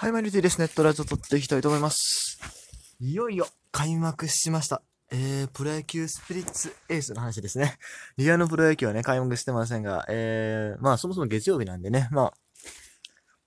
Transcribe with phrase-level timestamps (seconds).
[0.00, 0.58] はい、マリティです。
[0.58, 2.40] ネットラジオ撮っていきたいと思います。
[3.00, 4.80] いよいよ開幕しました。
[5.12, 7.76] えー、プロ野球スピリッツエースの話ですね。
[8.16, 12.32] リアのプロ野球はね、開幕してませんが、えー、まあそもそも月曜日なんでね、まあ、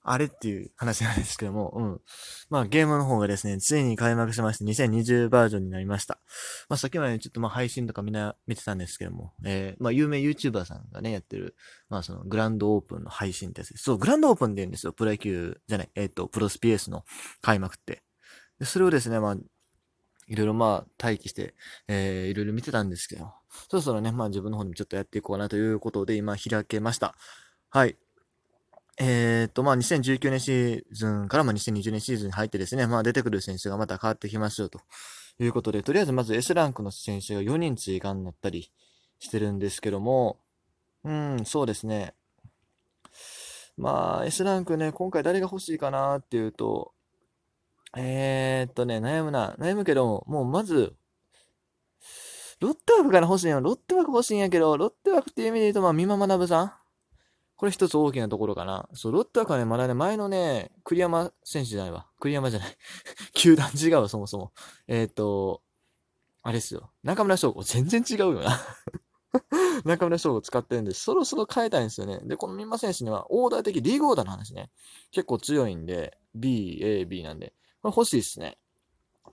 [0.05, 2.01] あれっていう話なんですけども、うん。
[2.49, 6.19] まあゲームの方がですね、ついに開幕しまして2020バージョンになりました。
[6.67, 11.55] まあさっきまでちょっとまあ配信とかみんな見てたんですけども、えー、まあ有名 YouTuber さんがね、やってる、
[11.89, 13.83] まあそのグランドオープンの配信ってやつです。
[13.85, 14.91] そう、グランドオープンって言うんですよ。
[14.91, 17.05] プロ野球じゃない、えっ、ー、と、プロスピエースの
[17.41, 18.03] 開幕って。
[18.59, 19.37] でそれをですね、まあ、
[20.27, 21.55] いろいろまあ待機して、
[21.87, 23.33] えー、いろいろ見てたんですけど、
[23.69, 27.15] そろそろね、まあ自分の方にもちょっとやっていこうかなということで今開けました。
[27.69, 27.97] はい。
[28.99, 34.81] えっ、と、まあ、2019年シーズンからまあ2020年シーズンに入ってですね、まあ、出てくる選手がまた変わってきますよと
[35.39, 38.71] いうことで、とりあえずまず S ランクの選手が4人追加になったり
[39.19, 40.37] してるんですけども、
[41.03, 42.13] うん、そうですね。
[43.77, 46.93] まあ、S ランクね、今回誰が欲しいかなっていうと、
[47.97, 49.55] えー、っとね、悩むな。
[49.59, 50.95] 悩むけど、もうまず、
[52.59, 53.59] ロッテ枠から欲しいよ。
[53.61, 56.73] ロッテ枠欲しいんやけど、ロッテ枠っていう意味で言うと、まあ、美馬学さん
[57.55, 58.89] これ一つ大きなところかな。
[58.93, 62.07] そう、ロッテはね、まだね、前のね、栗山選手じゃないわ。
[62.19, 62.77] 栗山じゃない。
[63.33, 64.51] 球団違うわ、そもそも。
[64.87, 65.61] えっ、ー、と、
[66.41, 66.91] あれですよ。
[67.03, 67.63] 中村翔吾。
[67.63, 68.59] 全然違うよな
[69.85, 72.19] 中村翔吾使ってるんで、そろそろ変えたいんですよね。
[72.23, 74.69] で、この三馬選手には、オーダー的、リーグオーダーの話ね。
[75.11, 77.53] 結構強いんで、B、A、B なんで。
[77.81, 78.57] これ欲しいっすね。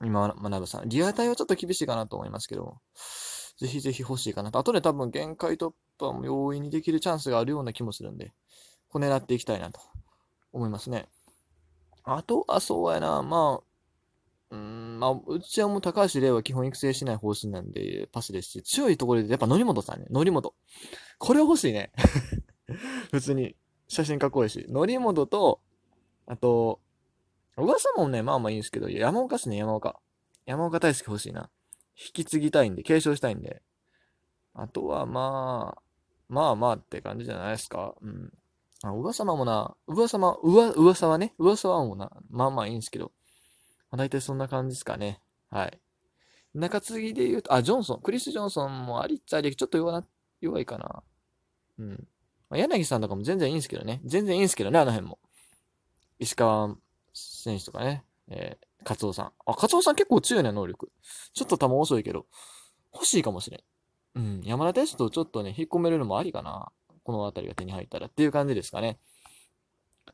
[0.02, 0.88] 今、学さん。
[0.88, 2.78] リアタイはちょっと厳しいかなと思いますけど。
[3.60, 4.58] ぜひぜひ欲しいかなと。
[4.58, 8.32] 後で多分限界突破も容易にできるチャンスがあるような気もするんで、
[8.88, 9.80] こう狙っていきたいなと
[10.52, 11.08] 思いますね。
[12.02, 20.54] あとはそうやな、まあ、うん、まあ、うちはもう高橋玲は基本育成しない方針なんで、パスですし、強いところでやっぱ則本さんね、則本。
[21.18, 21.92] これ欲しいね。
[23.12, 23.54] 普通に
[23.88, 24.66] 写真かっこいいし。
[24.72, 25.60] 則本と、
[26.26, 26.80] あと、
[27.58, 30.00] 噂もね、まあまあいいんですけど、山岡っすね、山岡。
[30.46, 31.50] 山岡大輔欲しいな。
[32.00, 33.62] 引き継ぎたいんで、継承したいんで。
[34.54, 35.82] あとはまあ、
[36.28, 37.94] まあまあって感じじゃないですか。
[38.00, 38.32] うん。
[38.82, 43.12] あ、噂もな、噂は、うわ、噂はね、噂はもうな、まあまあいいんですけど。
[43.90, 45.20] まあ、大体そんな感じですかね。
[45.50, 45.80] はい。
[46.54, 50.04] 中継ぎで言うと、あ、ジョンソン、クリス・ジョンソンもありっちゃあり、ちょっと弱、
[50.40, 51.02] 弱いかな。
[51.78, 52.08] うん。
[52.48, 54.00] まあ、柳さんとかも全然いいんですけどね。
[54.04, 55.18] 全然いいんですけどね、あの辺も。
[56.18, 56.76] 石川
[57.12, 58.04] 選手とかね。
[58.30, 59.32] えー、カツオさん。
[59.46, 60.90] あ、カツオさん結構強いね、能力。
[61.34, 62.26] ちょっと球遅いけど、
[62.92, 63.60] 欲しいかもしれん。
[64.14, 66.72] うん、山田テストちょっとね、引っ込めるのもありかな。
[67.02, 68.98] この辺りが手に入ったらっていう感じですかね。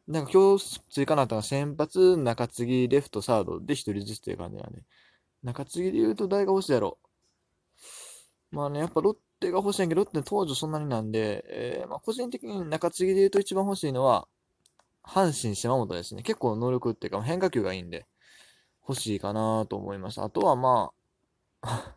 [0.06, 4.82] なんか今日追加なったのは先発、中継ぎ、レフト、サードで一人ずつっていう感じなんで。
[5.42, 6.98] 中継ぎで言うと誰が欲しいやろ。
[8.50, 14.28] まあね、やっぱロッテが欲しいんやけど、ロッテ当時そんなになんで、えー、まあ個人的に中継ぎで言うと一番欲しいのは、
[15.06, 16.22] 阪神島本ですね。
[16.22, 18.06] 結構能力っていうか変化球がいいんで。
[18.88, 20.22] 欲しいかなと思います。
[20.22, 20.92] あとはま
[21.62, 21.96] あ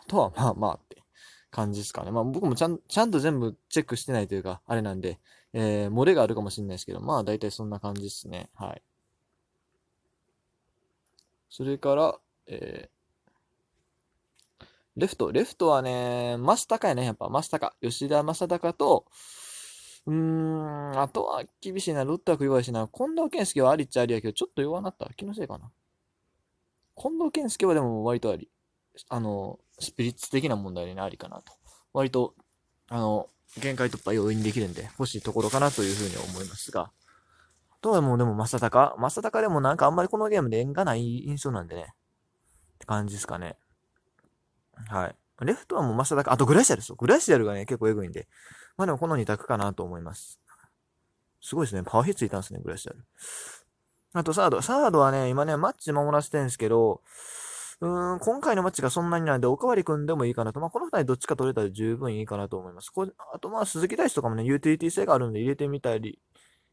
[0.00, 1.02] あとはまあまあって
[1.50, 2.10] 感じですかね。
[2.10, 5.20] まあ僕もちゃん、ちゃんと全部チェックしてないというか、あれなんで、
[5.52, 8.48] えー、漏れがあるかもしれないですけど、まあ大体そんな感じですね。
[8.54, 8.82] はい。
[11.50, 14.64] それから、えー、
[14.96, 15.30] レフト。
[15.30, 17.28] レフトはね、マスタカやね、やっぱ。
[17.28, 17.74] マスタカ。
[17.82, 19.06] 吉田正尚と、
[20.08, 22.02] うーん、あとは厳しいな。
[22.02, 22.88] ロッテは弱いしな。
[22.88, 25.06] 近藤健介はありっちゃありやけど、ちょっと弱なった。
[25.14, 25.70] 気のせいかな。
[26.96, 28.48] 近藤健介はでも割とあり、
[29.10, 31.52] あの、スピリッツ的な問題にありかなと。
[31.92, 32.34] 割と、
[32.88, 33.28] あの、
[33.60, 36.90] 限界突破容易にできるんで、欲しいところかなというふうに思いますが。
[37.70, 38.94] あとはもうでも、正隆。
[38.96, 41.82] 正隆でもなんかあんまりこのゲームで縁がない印象なんでね。
[41.82, 43.58] って感じですかね。
[44.88, 45.16] はい。
[45.44, 46.32] レフトはもう正隆。
[46.32, 46.96] あとグラシアルですよ。
[46.96, 48.26] グラシアルがね、結構エグいんで。
[48.78, 50.40] まあでもこの2択かなと思います。
[51.42, 51.82] すごいですね。
[51.84, 53.04] パワーヒッツいたんですね、グラシアル。
[54.14, 54.62] あとサード。
[54.62, 57.02] サードはね、今ね、マッチ守らせてるんですけど、
[57.80, 60.60] うーん、今回のマッチがそんなにないんで、おかわり組んでもいいかなと。
[60.60, 62.90] まあ、この二人どっちか取れたら十分いいかなと思います。
[62.90, 66.18] こあと、まあ、鈴木大地とかもね、ユーティリティ性があるんで入れてみたり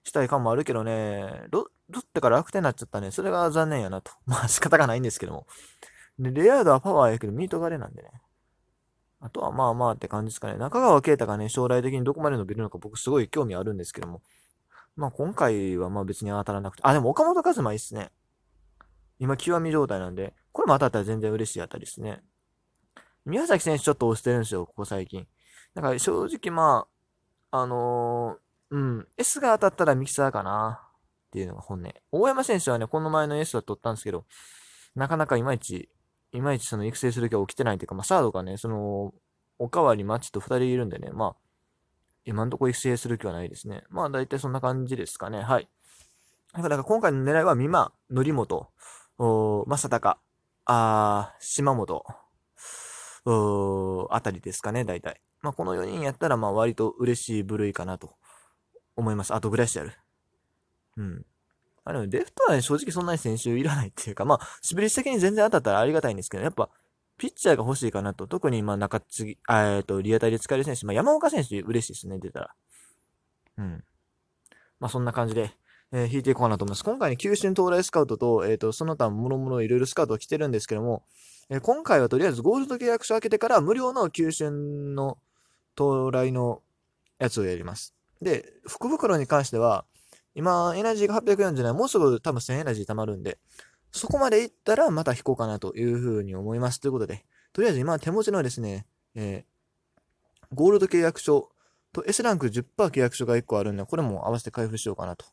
[0.04, 3.12] したい感もあるけどね、ロロッテから楽天になっちゃったね。
[3.12, 4.12] それが残念やなと。
[4.26, 5.48] まあ、仕方がないんですけども。
[6.18, 8.10] で、レアードはパワーやけど、ミートガレなんでね。
[9.26, 10.58] あとはまあまあって感じですかね。
[10.58, 14.22] 中川圭太がね、将来的にどこまで伸びるのか僕すごい興味あるんですけども。
[14.96, 18.12] まあ今回はまあ別に当たらなくて、あ、でも岡本和真いいっすね。
[19.18, 22.22] 今極み状態なんで、これも当たったら全然嬉しいあたりですね。
[23.26, 25.26] 宮崎選手ちょっと押してるんですよ、ここ最近。
[25.74, 26.86] だから正直ま
[27.50, 31.94] あ、あのー、うん、S が当たったらミキサーかなっていうのが本音。
[32.12, 34.26] 大山選手はね、この前の S は取ったんですけど、
[34.96, 35.90] なかなかいまいち、
[36.36, 39.14] いまいちその育成する気は起きてないというか、まあサードがね、その、
[39.58, 41.36] おかわりマッチと2人いるんでね、まあ、
[42.26, 43.84] 今んとこ育成する気はないですね。
[43.90, 45.42] まあ大体そんな感じですかね。
[45.42, 45.70] はい。
[46.54, 48.68] だから今回の狙いは、美馬、則本、
[49.18, 50.18] お正隆、
[50.66, 52.04] あ島本、
[53.26, 55.22] おあたりですかね、大体。
[55.42, 58.16] まあ、この4人やったら、まあ、割と嬉しい部類かなと
[58.96, 59.34] 思います。
[59.34, 59.94] あと、グラシアル。
[60.98, 61.26] うん。
[61.86, 66.70] あの、レフトはね、正直そんなに選手いらないっていうか、まあ、しびり的に全然当たったらありがたいんですけど、やっぱ、
[67.18, 68.28] ピッチャーが欲しいかなと。
[68.28, 72.56] 特に、まあ、中継ぎ、えっと、リアタイで使える選手、まあ、山岡選手嬉しいですね、出たら。
[73.60, 73.84] うん。
[74.80, 75.52] まあ、そんな感じで、
[75.92, 76.84] えー、引いていこうかなと思います。
[76.84, 81.04] 今回ね、九州到来スカウトと、えっ、ー、と、その他もろもろいろいろスカウト来てるんですけども、
[81.50, 85.20] えー、今回はとりあえずゴールド契約書開けてから無料の九州の
[85.76, 86.64] 到来の
[87.20, 87.94] やつをやります。
[88.22, 89.86] で、福袋に関しては、
[90.36, 93.40] 今、エナジーが840ない、もうすぐ多分1000エナジー貯まるんで、
[93.92, 96.82] そこまで行ったらまた引こうかなというふうに思います。
[96.82, 98.86] ということで、とりあえず今手持ちのですね、
[99.16, 101.50] えー、ゴールド契約書
[101.94, 105.26] と S ランク10%契約書が1個あるんで、これも合わせて開封しようかなと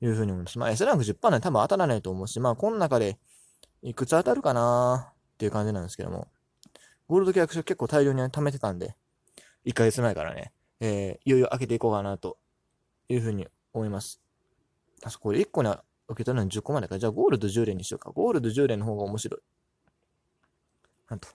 [0.00, 0.58] いうふうに思います。
[0.58, 3.18] まあ S ランク10%ね、多分当たらないと思うし、まあこの中で
[3.82, 6.28] いくつ当たるかなっていう感じなんですけども、
[7.08, 8.96] ゴールド契約書結構大量に貯めてたんで、
[9.66, 12.38] 1ヶ月前からね、えー、いよいよ開けていこうかなと
[13.10, 14.22] いうふうに思います。
[15.02, 15.78] あそこで1個に受
[16.16, 16.98] け取るのに10個までか。
[16.98, 18.10] じゃあゴールド10連にしようか。
[18.10, 19.40] ゴールド10連の方が面白い。
[21.08, 21.28] なんと。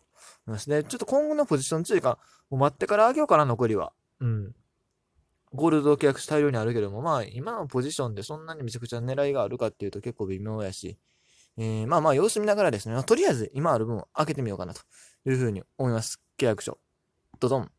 [0.67, 2.17] で、ちょっと今後のポジション追加、
[2.49, 3.93] もう待ってからあげようかな、残りは。
[4.19, 4.55] うん。
[5.53, 10.97] ゴールド契約大量にあるけども、まあ、今のポジションでそんなにめちゃくちゃ狙いがあるかっていうと結構微妙やし、
[11.57, 14.81] えー、まあまあ様子見ながらですね、とりあえず今ある分を開けてみようかなと
[15.25, 16.19] いうふうに思います。
[16.37, 16.79] 契約書。
[17.39, 17.71] ドドン。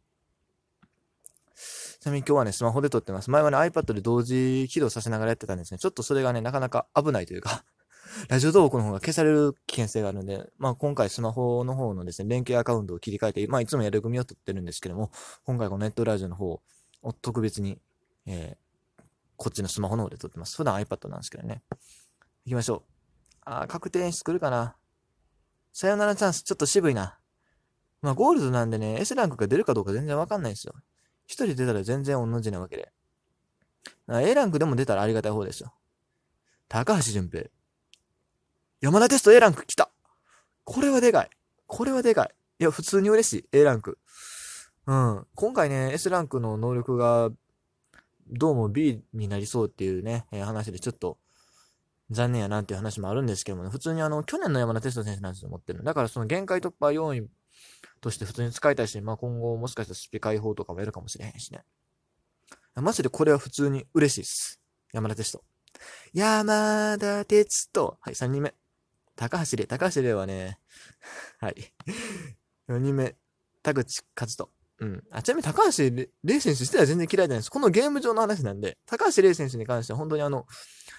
[2.04, 3.30] ちなみに今日はね、スマホで撮ってます。
[3.30, 5.78] 前はね、iPad で同時起動させながらやってたんですね。
[5.78, 7.64] ちょっとそれがね、なかなか危ないというか
[8.28, 15.12] ラジオ動画の方が消される危険性があるので、まあ今回スマホの方のですね、連携アカウントを切り替えて、まあいつもやる組を撮ってるんですけども、
[15.44, 16.60] 今回このネットラジオの方
[17.00, 17.80] を特別に、
[18.26, 19.02] えー、
[19.38, 20.58] こっちのスマホの方で撮ってます。
[20.58, 21.62] 普段 iPad なんですけどね。
[22.44, 22.82] 行きましょう。
[23.46, 24.76] あー、確定演出来るかな。
[25.72, 27.18] さよならチャンス、ちょっと渋いな。
[28.02, 30.74] まあゴールドなんでね、S ランクが出るかどうか全然わかんないですよ。
[31.26, 32.92] 一人出たら全然同じなわけで。
[34.08, 35.72] A ランクでも出たらありがたい方ですよ。
[36.68, 37.44] 高橋純平。
[38.80, 39.90] 山田テスト A ランク来た
[40.64, 41.30] これはでかい。
[41.66, 42.34] これはでかい。
[42.60, 43.48] いや、普通に嬉しい。
[43.52, 43.98] A ランク。
[44.86, 45.26] うん。
[45.34, 47.30] 今回ね、S ランクの能力が、
[48.30, 51.18] どうも B になりそうっていうね、えー、話でちょっと、
[52.10, 55.84] 残念やなっていう話もあるんですけどもね、普通にあの、去年の山田テスト選手なんですよ、持ってるの。
[55.84, 57.28] だからその限界突破要因
[58.00, 61.62] として普通に使いたいし、まあ今後もしかしたらスピ解放とかもやるかもしれへんしね。
[62.76, 64.60] マジでこれは普通に嬉しいです。
[64.92, 65.44] 山田テスト。
[66.12, 67.96] 山田哲人。
[68.00, 68.54] はい、3人目。
[69.16, 69.66] 高橋礼。
[69.66, 70.58] 高橋礼はね、
[71.38, 71.72] はい。
[72.68, 73.16] 4人目。
[73.62, 74.50] 田口和人。
[74.80, 75.04] うん。
[75.10, 75.84] あ、ちなみに高橋
[76.24, 77.50] 礼選手しては全然嫌いじゃないです。
[77.50, 80.46] このゲーム上の話なんで、高橋礼選手に関しては本当にあの、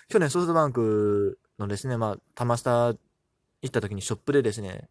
[0.07, 2.97] 去年ソフトバンクのですね、まあ、玉下行
[3.67, 4.89] った時にショップでですね、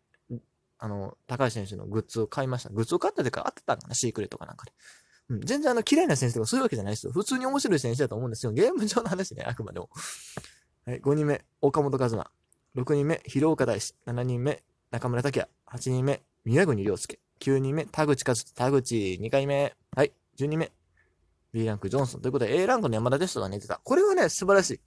[0.84, 2.68] あの、高橋選手のグッズを買いました。
[2.68, 4.72] グッズを買ったというか、あってたんかなシークレットかなんかで。
[5.30, 7.12] うん、全然あの、嫌いな選手とかそういうわけじゃないですよ。
[7.12, 8.52] 普通に面白い選手だと思うんですよ。
[8.52, 9.88] ゲーム上の話ね、あくまでも。
[10.84, 12.30] はい、5人目、岡本和真。
[12.76, 13.94] 6人目、広岡大志。
[14.04, 15.48] 7人目、中村拓也。
[15.68, 17.18] 8人目、宮国良介。
[17.40, 18.52] 9人目、田口和人。
[18.54, 19.74] 田口、2回目。
[19.96, 20.70] はい、10人目、
[21.54, 22.20] B ランク、ジョンソン。
[22.20, 23.80] ということで、A ランクの山田テストが寝てた。
[23.82, 24.80] これはね、素晴らしい。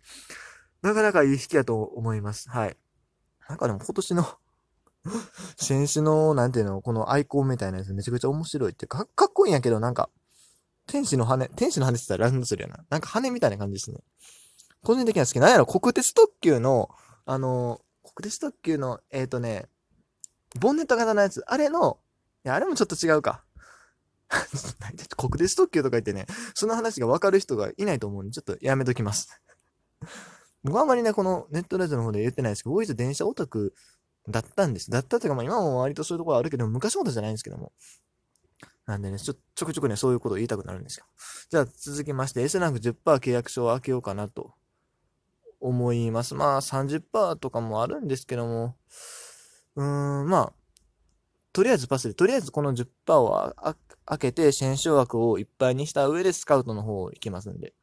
[0.84, 2.52] なかなかいい引きだと思います。
[2.52, 2.78] はい。
[3.50, 4.38] なんかでも今年の
[5.58, 10.10] 選手の、なんていうの、このアイコンみたいなやつめちゃくちゃ面白いってか、かっこいいんやけど、なんか、
[10.88, 12.86] 天使の羽、天使の羽って言ったらランドするよな。
[12.90, 14.00] なんか羽みたいな感じですね。
[14.84, 15.40] 個人的には好き。
[15.40, 16.90] なんやろ、国鉄特急の、
[17.26, 19.68] あの、国鉄特急の、えっ、ー、とね、
[20.60, 22.00] ボンネット型のやつ、あれの、
[22.46, 23.44] いや、あれもちょっと違うか。
[25.18, 29.42] 国鉄特急とか言ってね、その話がわかる人がいないと思うんで、ちょっとやめときます。
[30.64, 33.74] 僕はあまりね、このネットラジオの方で言ってないですけど、僕一電車オタク
[34.30, 34.92] だったんです。
[34.92, 37.72] だったというか、まあ今も割とそういうところあるけど、昔ほどじゃないんですけども。
[38.86, 41.06] なんでね、ちょ、ちょくちょくね、そういうことを言いたくなるんですよ。
[41.50, 44.54] じゃあ続きまして、S ランク10%契約書を開けようかなと
[45.60, 46.36] 思います。
[46.36, 48.78] まあ30%とかもあるんですけども、
[49.76, 50.54] うーん、まあ、
[51.52, 53.54] とりあえずパスで、とりあえずこの10%を
[54.06, 57.74] 開けて、戦勝枠をいっぱいにした上でスカウトの方行きますんで。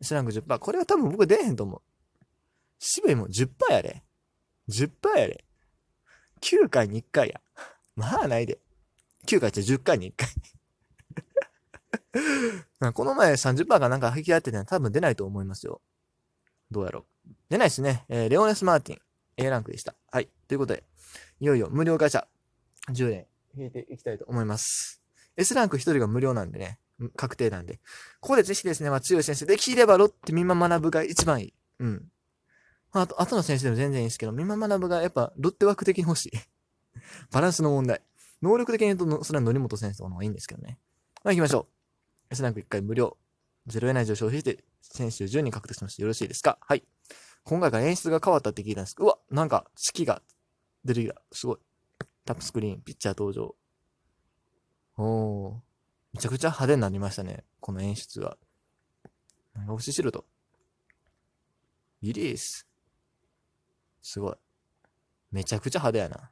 [0.00, 0.58] S ランク10%。
[0.58, 1.82] これは多分僕出えへんと思う。
[2.78, 4.02] 渋いも10%やれ。
[4.68, 5.44] 10%やれ。
[6.40, 7.40] 9回に1回や。
[7.96, 8.58] まあないで。
[9.26, 10.28] 9回って10回に1回
[12.92, 15.80] この前30%がなんか引き合ってて多分出ないと思いますよ。
[16.70, 17.30] どうやろう。
[17.48, 18.04] 出ないですね。
[18.08, 19.00] えー、レオネス・マーティン、
[19.36, 19.94] A ランクでした。
[20.10, 20.28] はい。
[20.48, 20.84] ということで、
[21.40, 22.26] いよいよ無料会社
[22.90, 25.02] 10年引いていきたいと思います。
[25.36, 26.78] S ランク1人が無料なんでね、
[27.16, 27.80] 確定なんで。
[28.20, 31.54] ここでぜひですね、まあ、強い先生、できればロッテ見ま学ぶが一番いい。
[31.80, 32.08] うん。
[32.94, 36.30] まあ、あと、後の選手でも全然いいですけど、美馬学がやっぱロッテ枠的に欲しい。
[37.30, 38.00] バランスの問題。
[38.40, 40.78] 能力的に言うと、それは則本選手の方がいいんですけどね。
[41.24, 41.66] まあ行きましょう。
[42.30, 43.18] S ランク1回無料。
[43.66, 46.02] 0エナジーを消費して、選手10人獲得しました。
[46.02, 46.58] よろしいですか？
[46.60, 46.84] はい。
[47.42, 50.22] 今回から演出が変わったって聞いたんですけど、うわ、なんか、式が
[50.84, 51.20] 出てきた。
[51.32, 51.58] すごい。
[52.24, 53.54] タップスクリーン、ピッチャー登場。
[54.96, 55.60] おー。
[56.14, 57.44] めちゃくちゃ派手になりましたね。
[57.60, 58.38] この演出が。
[59.54, 60.26] なんか押ししろと。
[62.02, 62.66] リリース。
[64.04, 64.34] すごい。
[65.32, 66.30] めちゃくちゃ派手やな。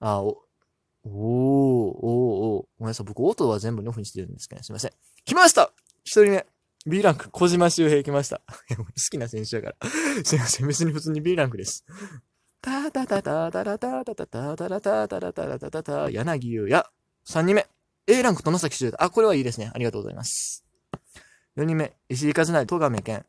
[0.00, 0.44] あ、お、
[1.02, 2.66] おー、おー、おー。
[2.78, 3.06] ごめんなさい。
[3.06, 4.92] 僕、音は全部オフにしてるんですけど、すいません。
[5.24, 5.72] 来ました
[6.04, 6.46] 一人目。
[6.86, 8.42] B ランク、小島周平来ました。
[8.76, 10.22] 好きな選手だから。
[10.24, 10.66] すいません。
[10.68, 11.84] 別に普通に B ランクです。
[12.60, 16.84] たたたたたたたたたたたたたたたたたたた柳優也。
[17.26, 17.66] 3人目。
[18.06, 19.02] A ランク、殿崎修太。
[19.02, 19.70] あ、これはいいですね。
[19.74, 20.64] ありがとうございます。
[21.56, 21.96] 4人目。
[22.08, 23.26] 石井和成、戸亀健。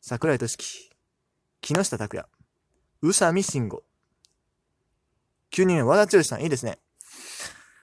[0.00, 0.89] 桜井俊樹。
[1.60, 2.26] 木下拓也。
[3.02, 3.82] 宇佐美慎吾。
[5.52, 6.42] 9人目、和田剛さん。
[6.42, 6.78] いいですね。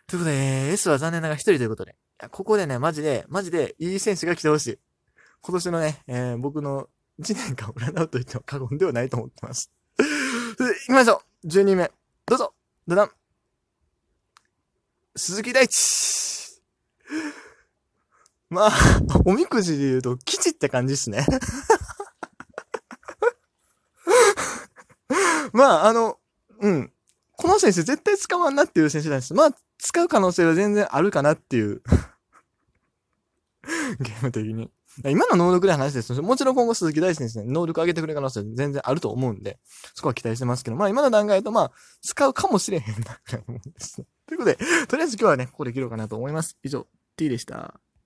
[0.07, 1.95] ということで、S は残念ながら1人ということで。
[2.31, 4.79] ここでね、マジで、マジで、いい選手が来てほしい。
[5.41, 9.71] 今年のね、えー僕の1年間を占うと言っても過言ではないと思ってます。
[10.57, 11.91] それで行きましょう !12 名。
[12.25, 12.53] どうぞ
[12.87, 13.11] どだん
[15.15, 16.61] 鈴木大地
[18.49, 18.71] まあ、
[19.25, 21.25] おみくじで言うと、基地って感じっすね。
[25.57, 26.17] まあ、あの、
[26.61, 26.91] うん。
[27.35, 29.33] この選手絶対使わんなっていう選手なんです。
[29.33, 31.81] まあ、使う可能性は全然あるかなっていう。
[33.99, 34.71] ゲーム的に。
[35.05, 36.19] 今の能力で話です。
[36.21, 39.59] もちろん今後鈴木大地選手ね、能力上げてくれる可能性は全然あると思うんで、
[39.93, 41.71] そこは期待してますけど、まあ今の段階とまあ、
[42.01, 44.03] 使うかもしれへんな、くらいのもんです。
[44.25, 46.57] ということで、とりあえず今日はね、ここで切ろうかなと思います。
[46.63, 47.79] 以上、T でした。